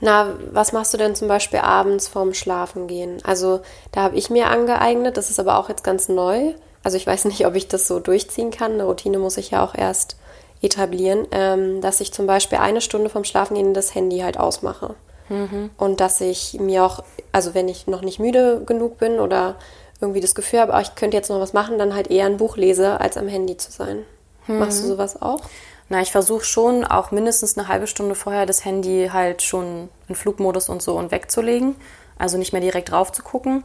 [0.00, 3.18] Na, was machst du denn zum Beispiel abends vorm Schlafengehen?
[3.24, 6.54] Also da habe ich mir angeeignet, das ist aber auch jetzt ganz neu.
[6.84, 8.72] Also ich weiß nicht, ob ich das so durchziehen kann.
[8.72, 10.16] Eine Routine muss ich ja auch erst
[10.62, 14.94] etablieren, ähm, dass ich zum Beispiel eine Stunde vorm Schlafengehen das Handy halt ausmache.
[15.28, 15.70] Mhm.
[15.76, 19.56] Und dass ich mir auch, also wenn ich noch nicht müde genug bin oder
[20.00, 22.36] irgendwie das Gefühl habe, oh, ich könnte jetzt noch was machen, dann halt eher ein
[22.36, 24.04] Buch lese, als am Handy zu sein.
[24.46, 24.58] Mhm.
[24.58, 25.40] Machst du sowas auch?
[25.88, 30.14] Na, ich versuche schon auch mindestens eine halbe Stunde vorher das Handy halt schon in
[30.14, 31.76] Flugmodus und so und wegzulegen.
[32.18, 33.64] Also nicht mehr direkt drauf zu gucken.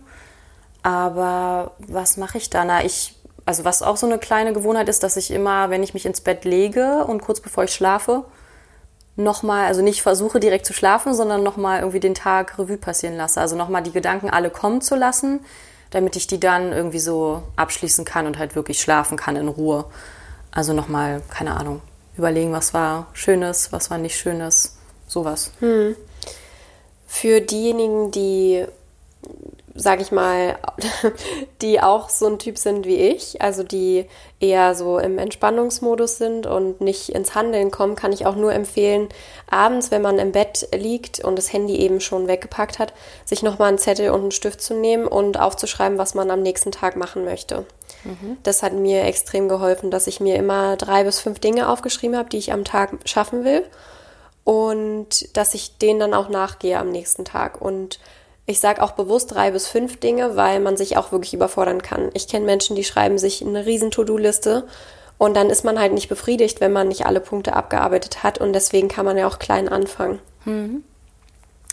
[0.83, 2.63] Aber was mache ich da?
[2.65, 5.93] Na, ich, also was auch so eine kleine Gewohnheit ist, dass ich immer, wenn ich
[5.93, 8.23] mich ins Bett lege und kurz bevor ich schlafe,
[9.15, 13.39] nochmal, also nicht versuche direkt zu schlafen, sondern nochmal irgendwie den Tag Revue passieren lasse.
[13.39, 15.41] Also nochmal die Gedanken alle kommen zu lassen,
[15.91, 19.85] damit ich die dann irgendwie so abschließen kann und halt wirklich schlafen kann in Ruhe.
[20.51, 21.81] Also nochmal, keine Ahnung,
[22.17, 25.51] überlegen, was war Schönes, was war nicht Schönes, sowas.
[25.59, 25.95] Hm.
[27.07, 28.65] Für diejenigen, die
[29.75, 30.57] sage ich mal,
[31.61, 34.05] die auch so ein Typ sind wie ich, also die
[34.39, 39.09] eher so im Entspannungsmodus sind und nicht ins Handeln kommen, kann ich auch nur empfehlen,
[39.49, 42.93] abends, wenn man im Bett liegt und das Handy eben schon weggepackt hat,
[43.25, 46.71] sich nochmal einen Zettel und einen Stift zu nehmen und aufzuschreiben, was man am nächsten
[46.71, 47.65] Tag machen möchte.
[48.03, 48.37] Mhm.
[48.43, 52.29] Das hat mir extrem geholfen, dass ich mir immer drei bis fünf Dinge aufgeschrieben habe,
[52.29, 53.63] die ich am Tag schaffen will
[54.43, 57.99] und dass ich denen dann auch nachgehe am nächsten Tag und
[58.45, 62.09] ich sage auch bewusst drei bis fünf Dinge, weil man sich auch wirklich überfordern kann.
[62.13, 64.67] Ich kenne Menschen, die schreiben sich eine riesen To-Do-Liste
[65.17, 68.53] und dann ist man halt nicht befriedigt, wenn man nicht alle Punkte abgearbeitet hat und
[68.53, 70.19] deswegen kann man ja auch klein anfangen.
[70.45, 70.83] Mhm.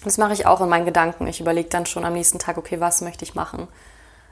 [0.04, 1.26] Das mache ich auch in meinen Gedanken.
[1.26, 3.68] Ich überlege dann schon am nächsten Tag, okay, was möchte ich machen?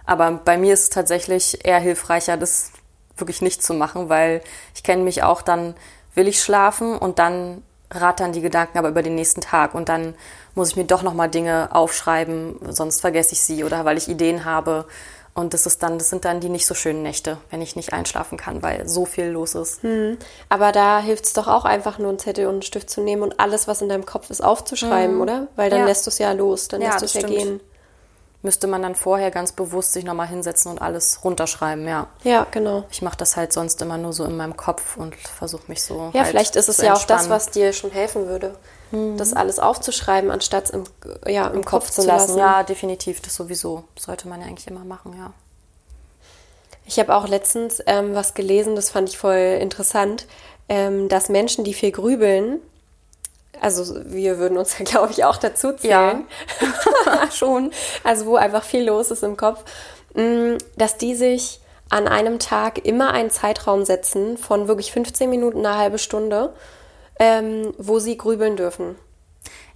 [0.06, 2.70] Aber bei mir ist es tatsächlich eher hilfreicher, das
[3.16, 4.40] wirklich nicht zu machen, weil
[4.74, 5.74] ich kenne mich auch, dann
[6.14, 10.14] will ich schlafen und dann rattern die Gedanken aber über den nächsten Tag und dann
[10.58, 14.44] muss ich mir doch nochmal Dinge aufschreiben, sonst vergesse ich sie oder weil ich Ideen
[14.44, 14.84] habe.
[15.34, 17.92] Und das ist dann, das sind dann die nicht so schönen Nächte, wenn ich nicht
[17.92, 19.82] einschlafen kann, weil so viel los ist.
[19.84, 20.18] Hm.
[20.48, 23.22] Aber da hilft es doch auch einfach nur einen Zettel und einen Stift zu nehmen
[23.22, 25.20] und alles, was in deinem Kopf ist, aufzuschreiben, hm.
[25.20, 25.46] oder?
[25.54, 25.86] Weil dann ja.
[25.86, 27.60] lässt du es ja los, dann ja, lässt du es ja gehen
[28.42, 32.06] müsste man dann vorher ganz bewusst sich nochmal hinsetzen und alles runterschreiben, ja.
[32.22, 32.84] Ja, genau.
[32.90, 36.10] Ich mache das halt sonst immer nur so in meinem Kopf und versuche mich so.
[36.12, 38.54] Ja, halt vielleicht ist es ja auch das, was dir schon helfen würde.
[38.92, 39.16] Mhm.
[39.16, 40.84] Das alles aufzuschreiben, anstatt im,
[41.26, 42.28] ja, im, Im Kopf, Kopf, zu lassen.
[42.28, 42.38] lassen.
[42.38, 43.20] Ja, definitiv.
[43.20, 43.84] Das sowieso.
[43.98, 45.32] Sollte man ja eigentlich immer machen, ja.
[46.86, 50.26] Ich habe auch letztens ähm, was gelesen, das fand ich voll interessant,
[50.70, 52.60] ähm, dass Menschen, die viel grübeln,
[53.60, 56.26] also wir würden uns ja, glaube ich, auch dazu zählen.
[57.04, 57.70] Ja, schon.
[58.04, 59.64] Also wo einfach viel los ist im Kopf,
[60.14, 65.64] mm, dass die sich an einem Tag immer einen Zeitraum setzen von wirklich 15 Minuten,
[65.64, 66.52] eine halbe Stunde,
[67.18, 68.96] ähm, wo sie grübeln dürfen.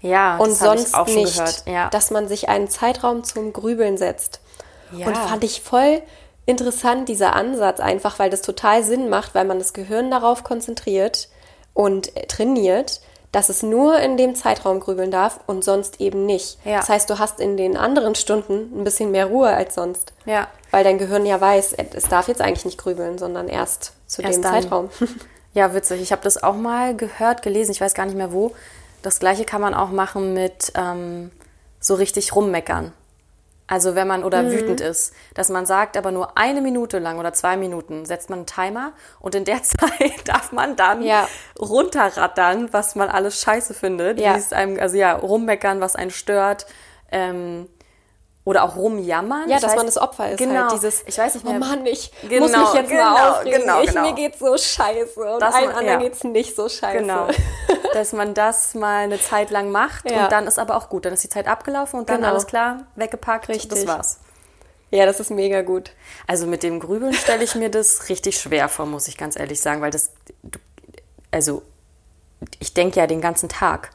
[0.01, 1.89] Ja, und sonst nicht, ja.
[1.91, 4.41] dass man sich einen Zeitraum zum Grübeln setzt.
[4.91, 5.07] Ja.
[5.07, 6.03] Und fand ich voll
[6.45, 11.29] interessant, dieser Ansatz einfach, weil das total Sinn macht, weil man das Gehirn darauf konzentriert
[11.73, 13.01] und trainiert,
[13.33, 16.59] dass es nur in dem Zeitraum grübeln darf und sonst eben nicht.
[16.65, 16.77] Ja.
[16.79, 20.13] Das heißt, du hast in den anderen Stunden ein bisschen mehr Ruhe als sonst.
[20.27, 20.49] Ja.
[20.71, 24.37] Weil dein Gehirn ja weiß, es darf jetzt eigentlich nicht grübeln, sondern erst zu erst
[24.37, 24.63] dem dann.
[24.63, 24.91] Zeitraum.
[25.55, 26.01] Ja, witzig.
[26.01, 28.53] Ich habe das auch mal gehört, gelesen, ich weiß gar nicht mehr wo.
[29.03, 31.31] Das gleiche kann man auch machen mit ähm,
[31.79, 32.93] so richtig rummeckern.
[33.73, 34.53] Also wenn man oder mhm.
[34.53, 38.41] wütend ist, dass man sagt, aber nur eine Minute lang oder zwei Minuten setzt man
[38.41, 41.27] einen Timer und in der Zeit darf man dann ja.
[41.59, 44.35] runterrattern, was man alles scheiße findet, ja.
[44.35, 46.67] wie es einem, also ja, rummeckern, was einen stört.
[47.11, 47.67] Ähm,
[48.45, 49.49] oder auch rumjammern.
[49.49, 50.39] Ja, dass heißt, man das Opfer ist.
[50.39, 50.63] Genau.
[50.63, 51.55] Halt dieses, ich weiß nicht mehr.
[51.55, 53.61] Oh Mann, ich genau, muss mich jetzt genau, mal aufregen.
[53.61, 54.03] Genau, ich, genau.
[54.03, 56.09] Mir geht's so scheiße und dass allen man, anderen ja.
[56.09, 56.99] geht's nicht so scheiße.
[56.99, 57.29] Genau.
[57.93, 60.25] dass man das mal eine Zeit lang macht ja.
[60.25, 61.05] und dann ist aber auch gut.
[61.05, 62.31] Dann ist die Zeit abgelaufen und dann genau.
[62.31, 63.69] alles klar, weggepackt, richtig.
[63.69, 64.19] das war's.
[64.91, 65.93] Ja, das ist mega gut.
[66.27, 69.61] Also mit dem Grübeln stelle ich mir das richtig schwer vor, muss ich ganz ehrlich
[69.61, 70.11] sagen, weil das,
[71.31, 71.63] also
[72.59, 73.91] ich denke ja den ganzen Tag.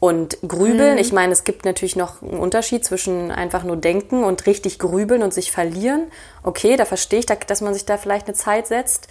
[0.00, 1.00] Und grübeln, mhm.
[1.00, 5.22] ich meine, es gibt natürlich noch einen Unterschied zwischen einfach nur denken und richtig grübeln
[5.22, 6.10] und sich verlieren.
[6.42, 9.08] Okay, da verstehe ich, dass man sich da vielleicht eine Zeit setzt.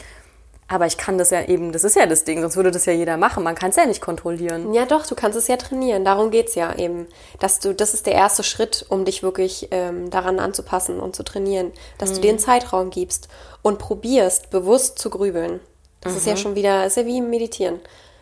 [0.67, 2.93] Aber ich kann das ja eben, das ist ja das Ding, sonst würde das ja
[2.93, 3.43] jeder machen.
[3.43, 4.71] Man kann es ja nicht kontrollieren.
[4.73, 6.06] Ja, doch, du kannst es ja trainieren.
[6.06, 7.08] Darum geht es ja eben.
[7.39, 11.23] Dass du, das ist der erste Schritt, um dich wirklich ähm, daran anzupassen und zu
[11.23, 11.71] trainieren.
[11.97, 12.15] Dass mhm.
[12.15, 13.30] du dir einen Zeitraum gibst
[13.63, 15.60] und probierst, bewusst zu grübeln.
[16.02, 16.17] Das mhm.
[16.19, 16.38] ist ja mhm.
[16.38, 17.80] schon wieder, ist ja wie Meditieren.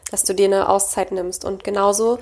[0.10, 1.43] Dass du dir eine Auszeit nimmst.
[1.43, 2.17] Und genauso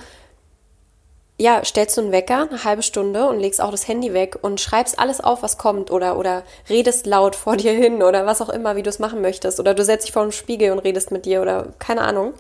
[1.38, 4.62] ja, stellst du einen Wecker, eine halbe Stunde und legst auch das Handy weg und
[4.62, 8.50] schreibst alles auf, was kommt oder, oder redest laut vor dir hin oder was auch
[8.50, 9.60] immer, wie du es machen möchtest.
[9.60, 12.34] Oder du setzt dich vor den Spiegel und redest mit dir oder keine Ahnung.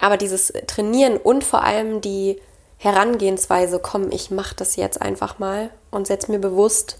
[0.00, 2.40] Aber dieses Trainieren und vor allem die
[2.78, 6.98] Herangehensweise, komm, ich mach das jetzt einfach mal und setz mir bewusst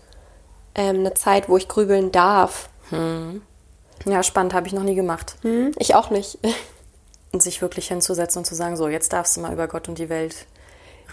[0.74, 2.68] ähm, eine Zeit, wo ich grübeln darf.
[2.90, 3.42] Hm.
[4.04, 5.36] Ja, spannend, habe ich noch nie gemacht.
[5.42, 6.38] Hm, ich auch nicht.
[7.32, 9.98] Und sich wirklich hinzusetzen und zu sagen, so, jetzt darfst du mal über Gott und
[9.98, 10.46] die Welt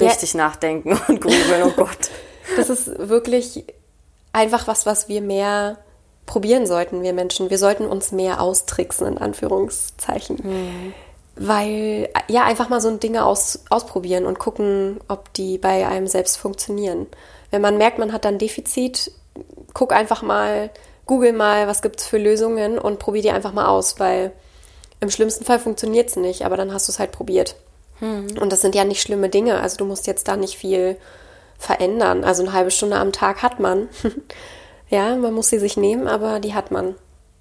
[0.02, 0.46] richtig ja.
[0.46, 1.98] nachdenken und grübeln, oh Gott.
[2.58, 3.64] Das ist wirklich
[4.34, 5.78] einfach was, was wir mehr
[6.26, 7.50] probieren sollten, wir Menschen.
[7.50, 10.38] Wir sollten uns mehr austricksen, in Anführungszeichen.
[10.44, 10.94] Mhm.
[11.36, 16.38] Weil, ja, einfach mal so Dinge aus, ausprobieren und gucken, ob die bei einem selbst
[16.38, 17.08] funktionieren.
[17.52, 19.12] Wenn man merkt, man hat dann Defizit,
[19.74, 20.70] guck einfach mal,
[21.06, 24.32] google mal, was gibt es für Lösungen und probier die einfach mal aus, weil
[25.00, 27.56] im schlimmsten Fall funktioniert es nicht, aber dann hast du es halt probiert.
[28.02, 28.38] Mhm.
[28.40, 29.60] Und das sind ja nicht schlimme Dinge.
[29.62, 30.98] Also du musst jetzt da nicht viel
[31.58, 32.24] verändern.
[32.24, 33.88] Also eine halbe Stunde am Tag hat man.
[34.90, 36.96] ja, man muss sie sich nehmen, aber die hat man.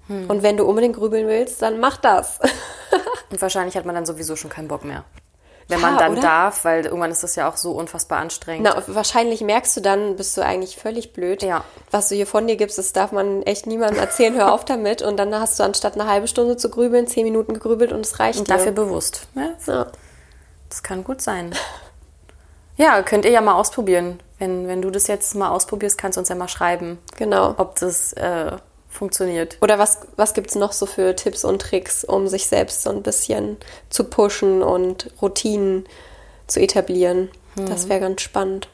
[0.07, 0.29] Mhm.
[0.29, 2.39] Und wenn du unbedingt grübeln willst, dann mach das.
[3.31, 5.05] Und wahrscheinlich hat man dann sowieso schon keinen Bock mehr.
[5.69, 6.21] wenn Ja, man dann oder?
[6.21, 8.63] darf, weil irgendwann ist das ja auch so unfassbar anstrengend.
[8.63, 11.41] Na, wahrscheinlich merkst du dann, bist du eigentlich völlig blöd.
[11.43, 11.63] Ja.
[11.91, 15.01] Was du hier von dir gibst, das darf man echt niemandem erzählen, hör auf damit.
[15.01, 18.19] Und dann hast du anstatt eine halbe Stunde zu grübeln, zehn Minuten gegrübelt und es
[18.19, 18.55] reicht Und dir.
[18.57, 19.27] dafür bewusst.
[19.35, 19.87] Ja, ja.
[20.71, 21.53] Das kann gut sein.
[22.77, 24.19] Ja, könnt ihr ja mal ausprobieren.
[24.39, 27.53] Wenn, wenn du das jetzt mal ausprobierst, kannst du uns ja mal schreiben, Genau.
[27.57, 28.53] ob das äh,
[28.89, 29.57] funktioniert.
[29.61, 32.89] Oder was, was gibt es noch so für Tipps und Tricks, um sich selbst so
[32.89, 33.57] ein bisschen
[33.89, 35.85] zu pushen und Routinen
[36.47, 37.29] zu etablieren?
[37.55, 38.69] Das wäre ganz spannend.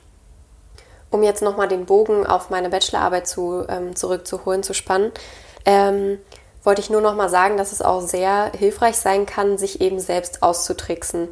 [1.10, 5.12] Um jetzt nochmal den Bogen auf meine Bachelorarbeit zu, ähm, zurückzuholen, zu spannen,
[5.66, 6.20] ähm,
[6.64, 10.44] wollte ich nur nochmal sagen, dass es auch sehr hilfreich sein kann, sich eben selbst
[10.44, 11.30] auszutricksen.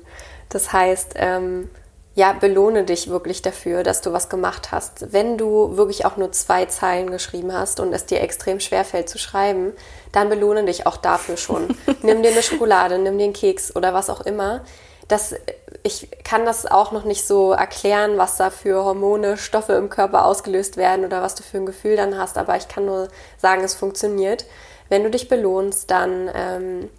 [0.49, 1.69] Das heißt, ähm,
[2.15, 5.11] ja, belohne dich wirklich dafür, dass du was gemacht hast.
[5.11, 9.09] Wenn du wirklich auch nur zwei Zeilen geschrieben hast und es dir extrem schwer fällt
[9.09, 9.73] zu schreiben,
[10.13, 11.75] dann belohne dich auch dafür schon.
[12.03, 14.61] nimm dir eine Schokolade, nimm dir einen Keks oder was auch immer.
[15.09, 15.35] Das,
[15.83, 20.25] ich kann das auch noch nicht so erklären, was da für Hormone, Stoffe im Körper
[20.25, 23.63] ausgelöst werden oder was du für ein Gefühl dann hast, aber ich kann nur sagen,
[23.63, 24.45] es funktioniert.
[24.87, 26.89] Wenn du dich belohnst, dann ähm,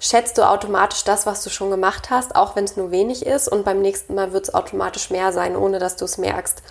[0.00, 3.48] schätzt du automatisch das, was du schon gemacht hast, auch wenn es nur wenig ist.
[3.48, 6.62] Und beim nächsten Mal wird es automatisch mehr sein, ohne dass du es merkst.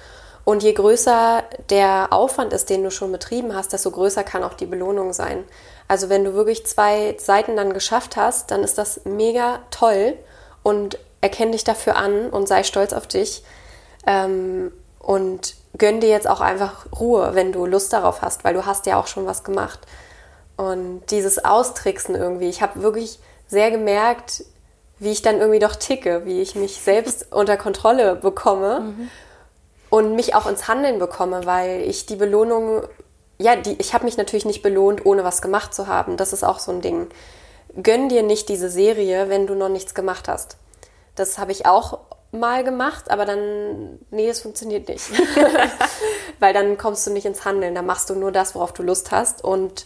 [0.46, 4.54] Und je größer der Aufwand ist, den du schon betrieben hast, desto größer kann auch
[4.54, 5.44] die Belohnung sein.
[5.90, 10.18] Also wenn du wirklich zwei Seiten dann geschafft hast, dann ist das mega toll
[10.64, 13.44] und erkenn dich dafür an und sei stolz auf dich.
[14.06, 18.66] Ähm, und gönn dir jetzt auch einfach Ruhe, wenn du Lust darauf hast, weil du
[18.66, 19.80] hast ja auch schon was gemacht.
[20.58, 24.44] Und dieses Austricksen irgendwie, ich habe wirklich sehr gemerkt,
[25.00, 28.94] wie ich dann irgendwie doch ticke, wie ich mich selbst unter Kontrolle bekomme
[29.90, 32.84] und mich auch ins Handeln bekomme, weil ich die Belohnung,
[33.38, 36.18] ja, die, ich habe mich natürlich nicht belohnt, ohne was gemacht zu haben.
[36.18, 37.08] Das ist auch so ein Ding.
[37.82, 40.58] Gönn dir nicht diese Serie, wenn du noch nichts gemacht hast.
[41.16, 42.00] Das habe ich auch
[42.32, 45.06] mal gemacht, aber dann, nee, es funktioniert nicht.
[46.40, 49.12] weil dann kommst du nicht ins Handeln, dann machst du nur das, worauf du Lust
[49.12, 49.86] hast und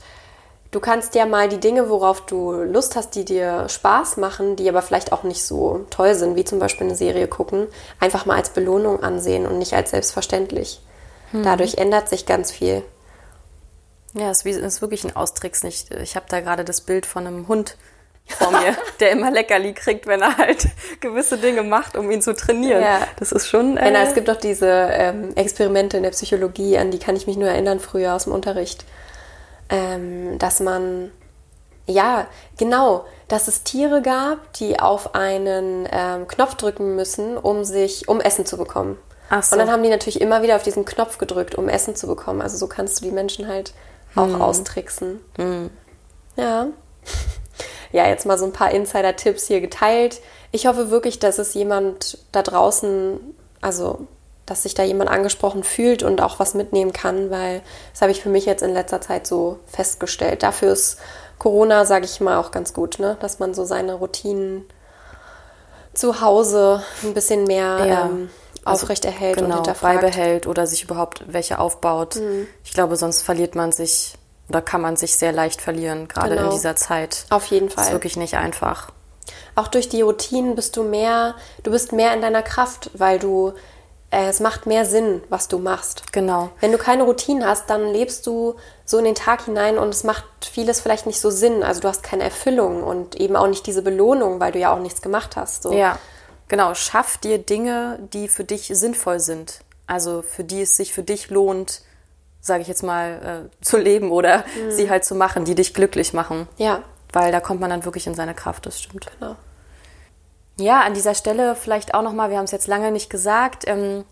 [0.71, 4.69] Du kannst ja mal die Dinge, worauf du Lust hast, die dir Spaß machen, die
[4.69, 7.67] aber vielleicht auch nicht so toll sind, wie zum Beispiel eine Serie gucken,
[7.99, 10.81] einfach mal als Belohnung ansehen und nicht als selbstverständlich.
[11.33, 12.83] Dadurch ändert sich ganz viel.
[14.13, 15.93] Ja, es ist, wirklich ein Austricks nicht.
[15.95, 17.77] Ich habe da gerade das Bild von einem Hund
[18.25, 20.67] vor mir, der immer Leckerli kriegt, wenn er halt
[20.99, 22.81] gewisse Dinge macht, um ihn zu trainieren.
[22.81, 23.07] Ja.
[23.17, 23.77] Das ist schon.
[23.77, 27.27] Äh, Genau, es gibt doch diese ähm, Experimente in der Psychologie, an die kann ich
[27.27, 28.83] mich nur erinnern früher aus dem Unterricht,
[29.71, 31.09] ähm, dass man,
[31.87, 38.07] ja, genau, dass es Tiere gab, die auf einen ähm, Knopf drücken müssen, um sich,
[38.07, 38.97] um Essen zu bekommen.
[39.29, 39.55] Ach so.
[39.55, 42.41] Und dann haben die natürlich immer wieder auf diesen Knopf gedrückt, um Essen zu bekommen.
[42.41, 43.73] Also so kannst du die Menschen halt
[44.15, 44.41] auch Hm.
[44.41, 45.19] austricksen.
[46.35, 46.67] Ja.
[47.93, 50.21] Ja, jetzt mal so ein paar Insider-Tipps hier geteilt.
[50.53, 53.19] Ich hoffe wirklich, dass es jemand da draußen,
[53.59, 54.07] also
[54.51, 57.61] dass sich da jemand angesprochen fühlt und auch was mitnehmen kann, weil
[57.93, 60.43] das habe ich für mich jetzt in letzter Zeit so festgestellt.
[60.43, 60.97] Dafür ist
[61.39, 63.15] Corona, sage ich mal, auch ganz gut, ne?
[63.21, 64.65] dass man so seine Routinen
[65.93, 68.05] zu Hause ein bisschen mehr Ja.
[68.07, 68.29] ähm,
[68.65, 69.95] aufrechterhält und genau, hinterfragt.
[69.95, 70.01] Mhm.
[70.01, 72.19] beibehält oder sich überhaupt welche aufbaut.
[72.65, 74.15] Ich glaube, sonst verliert man sich
[74.49, 76.49] oder kann man sich sehr leicht verlieren, gerade Genau.
[76.49, 77.25] in dieser Zeit.
[77.29, 77.93] Auf jeden Das ist Fall.
[77.93, 78.89] wirklich nicht einfach.
[79.55, 83.53] Auch durch die Routinen bist du mehr, du bist mehr in deiner Kraft, weil du,
[84.11, 86.11] es macht mehr Sinn, was du machst.
[86.11, 86.49] Genau.
[86.59, 90.03] Wenn du keine Routinen hast, dann lebst du so in den Tag hinein und es
[90.03, 91.63] macht vieles vielleicht nicht so Sinn.
[91.63, 94.79] Also du hast keine Erfüllung und eben auch nicht diese Belohnung, weil du ja auch
[94.79, 95.63] nichts gemacht hast.
[95.63, 95.71] So.
[95.71, 95.97] Ja,
[96.49, 96.73] genau.
[96.73, 99.61] Schaff dir Dinge, die für dich sinnvoll sind.
[99.87, 101.81] Also für die es sich für dich lohnt,
[102.41, 106.11] sage ich jetzt mal, äh, zu leben oder sie halt zu machen, die dich glücklich
[106.13, 106.49] machen.
[106.57, 109.07] Ja, Weil da kommt man dann wirklich in seine Kraft, das stimmt.
[109.19, 109.35] genau.
[110.57, 114.05] Ja, an dieser Stelle vielleicht auch nochmal, wir haben es jetzt lange nicht gesagt, ähm,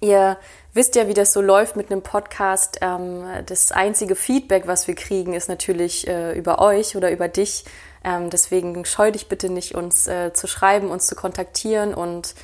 [0.00, 0.36] ihr
[0.72, 2.78] wisst ja, wie das so läuft mit einem Podcast.
[2.80, 7.64] Ähm, das einzige Feedback, was wir kriegen, ist natürlich äh, über euch oder über dich.
[8.02, 11.94] Ähm, deswegen scheu dich bitte nicht, uns äh, zu schreiben, uns zu kontaktieren.
[11.94, 12.34] Und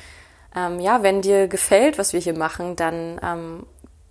[0.55, 3.65] ähm, ja, wenn dir gefällt, was wir hier machen, dann ähm,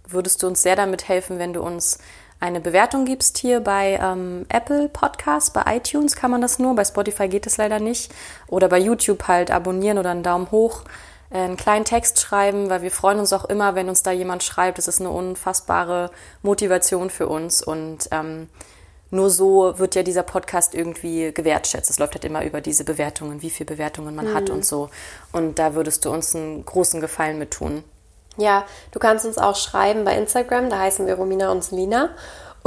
[0.05, 1.99] würdest du uns sehr damit helfen, wenn du uns
[2.39, 6.85] eine Bewertung gibst hier bei ähm, Apple Podcasts, bei iTunes kann man das nur, bei
[6.85, 8.13] Spotify geht es leider nicht.
[8.49, 10.83] Oder bei YouTube halt abonnieren oder einen Daumen hoch,
[11.31, 14.43] äh, einen kleinen Text schreiben, weil wir freuen uns auch immer, wenn uns da jemand
[14.43, 14.77] schreibt.
[14.77, 16.11] Das ist eine unfassbare
[16.43, 18.49] Motivation für uns und ähm,
[19.11, 21.89] nur so wird ja dieser Podcast irgendwie gewertschätzt.
[21.91, 24.91] Es läuft halt immer über diese Bewertungen, wie viele Bewertungen man hat und so.
[25.33, 27.85] Und da würdest du uns einen großen Gefallen mit tun.
[28.37, 32.11] Ja, du kannst uns auch schreiben bei Instagram, da heißen wir Romina und Selina.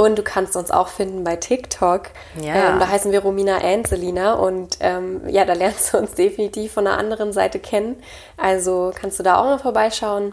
[0.00, 2.04] Und du kannst uns auch finden bei TikTok.
[2.40, 2.54] Ja.
[2.54, 4.32] Ähm, da heißen wir Romina Anselina.
[4.32, 8.02] Und ähm, ja, da lernst du uns definitiv von der anderen Seite kennen.
[8.38, 10.32] Also kannst du da auch mal vorbeischauen.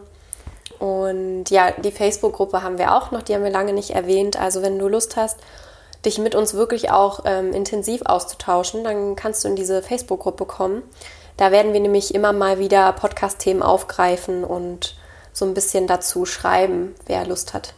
[0.79, 4.39] Und ja, die Facebook-Gruppe haben wir auch noch, die haben wir lange nicht erwähnt.
[4.39, 5.38] Also wenn du Lust hast,
[6.05, 10.81] dich mit uns wirklich auch ähm, intensiv auszutauschen, dann kannst du in diese Facebook-Gruppe kommen.
[11.35, 14.95] Da werden wir nämlich immer mal wieder Podcast-Themen aufgreifen und
[15.38, 17.75] so ein bisschen dazu schreiben, wer Lust hat.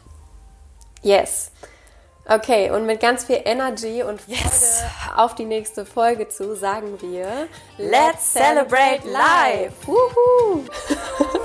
[1.02, 1.52] Yes.
[2.26, 4.84] Okay, und mit ganz viel Energy und Freude Yes.
[5.18, 7.48] auf die nächste Folge zu sagen wir
[7.78, 9.74] Let's celebrate life!
[9.86, 10.64] Wuhu!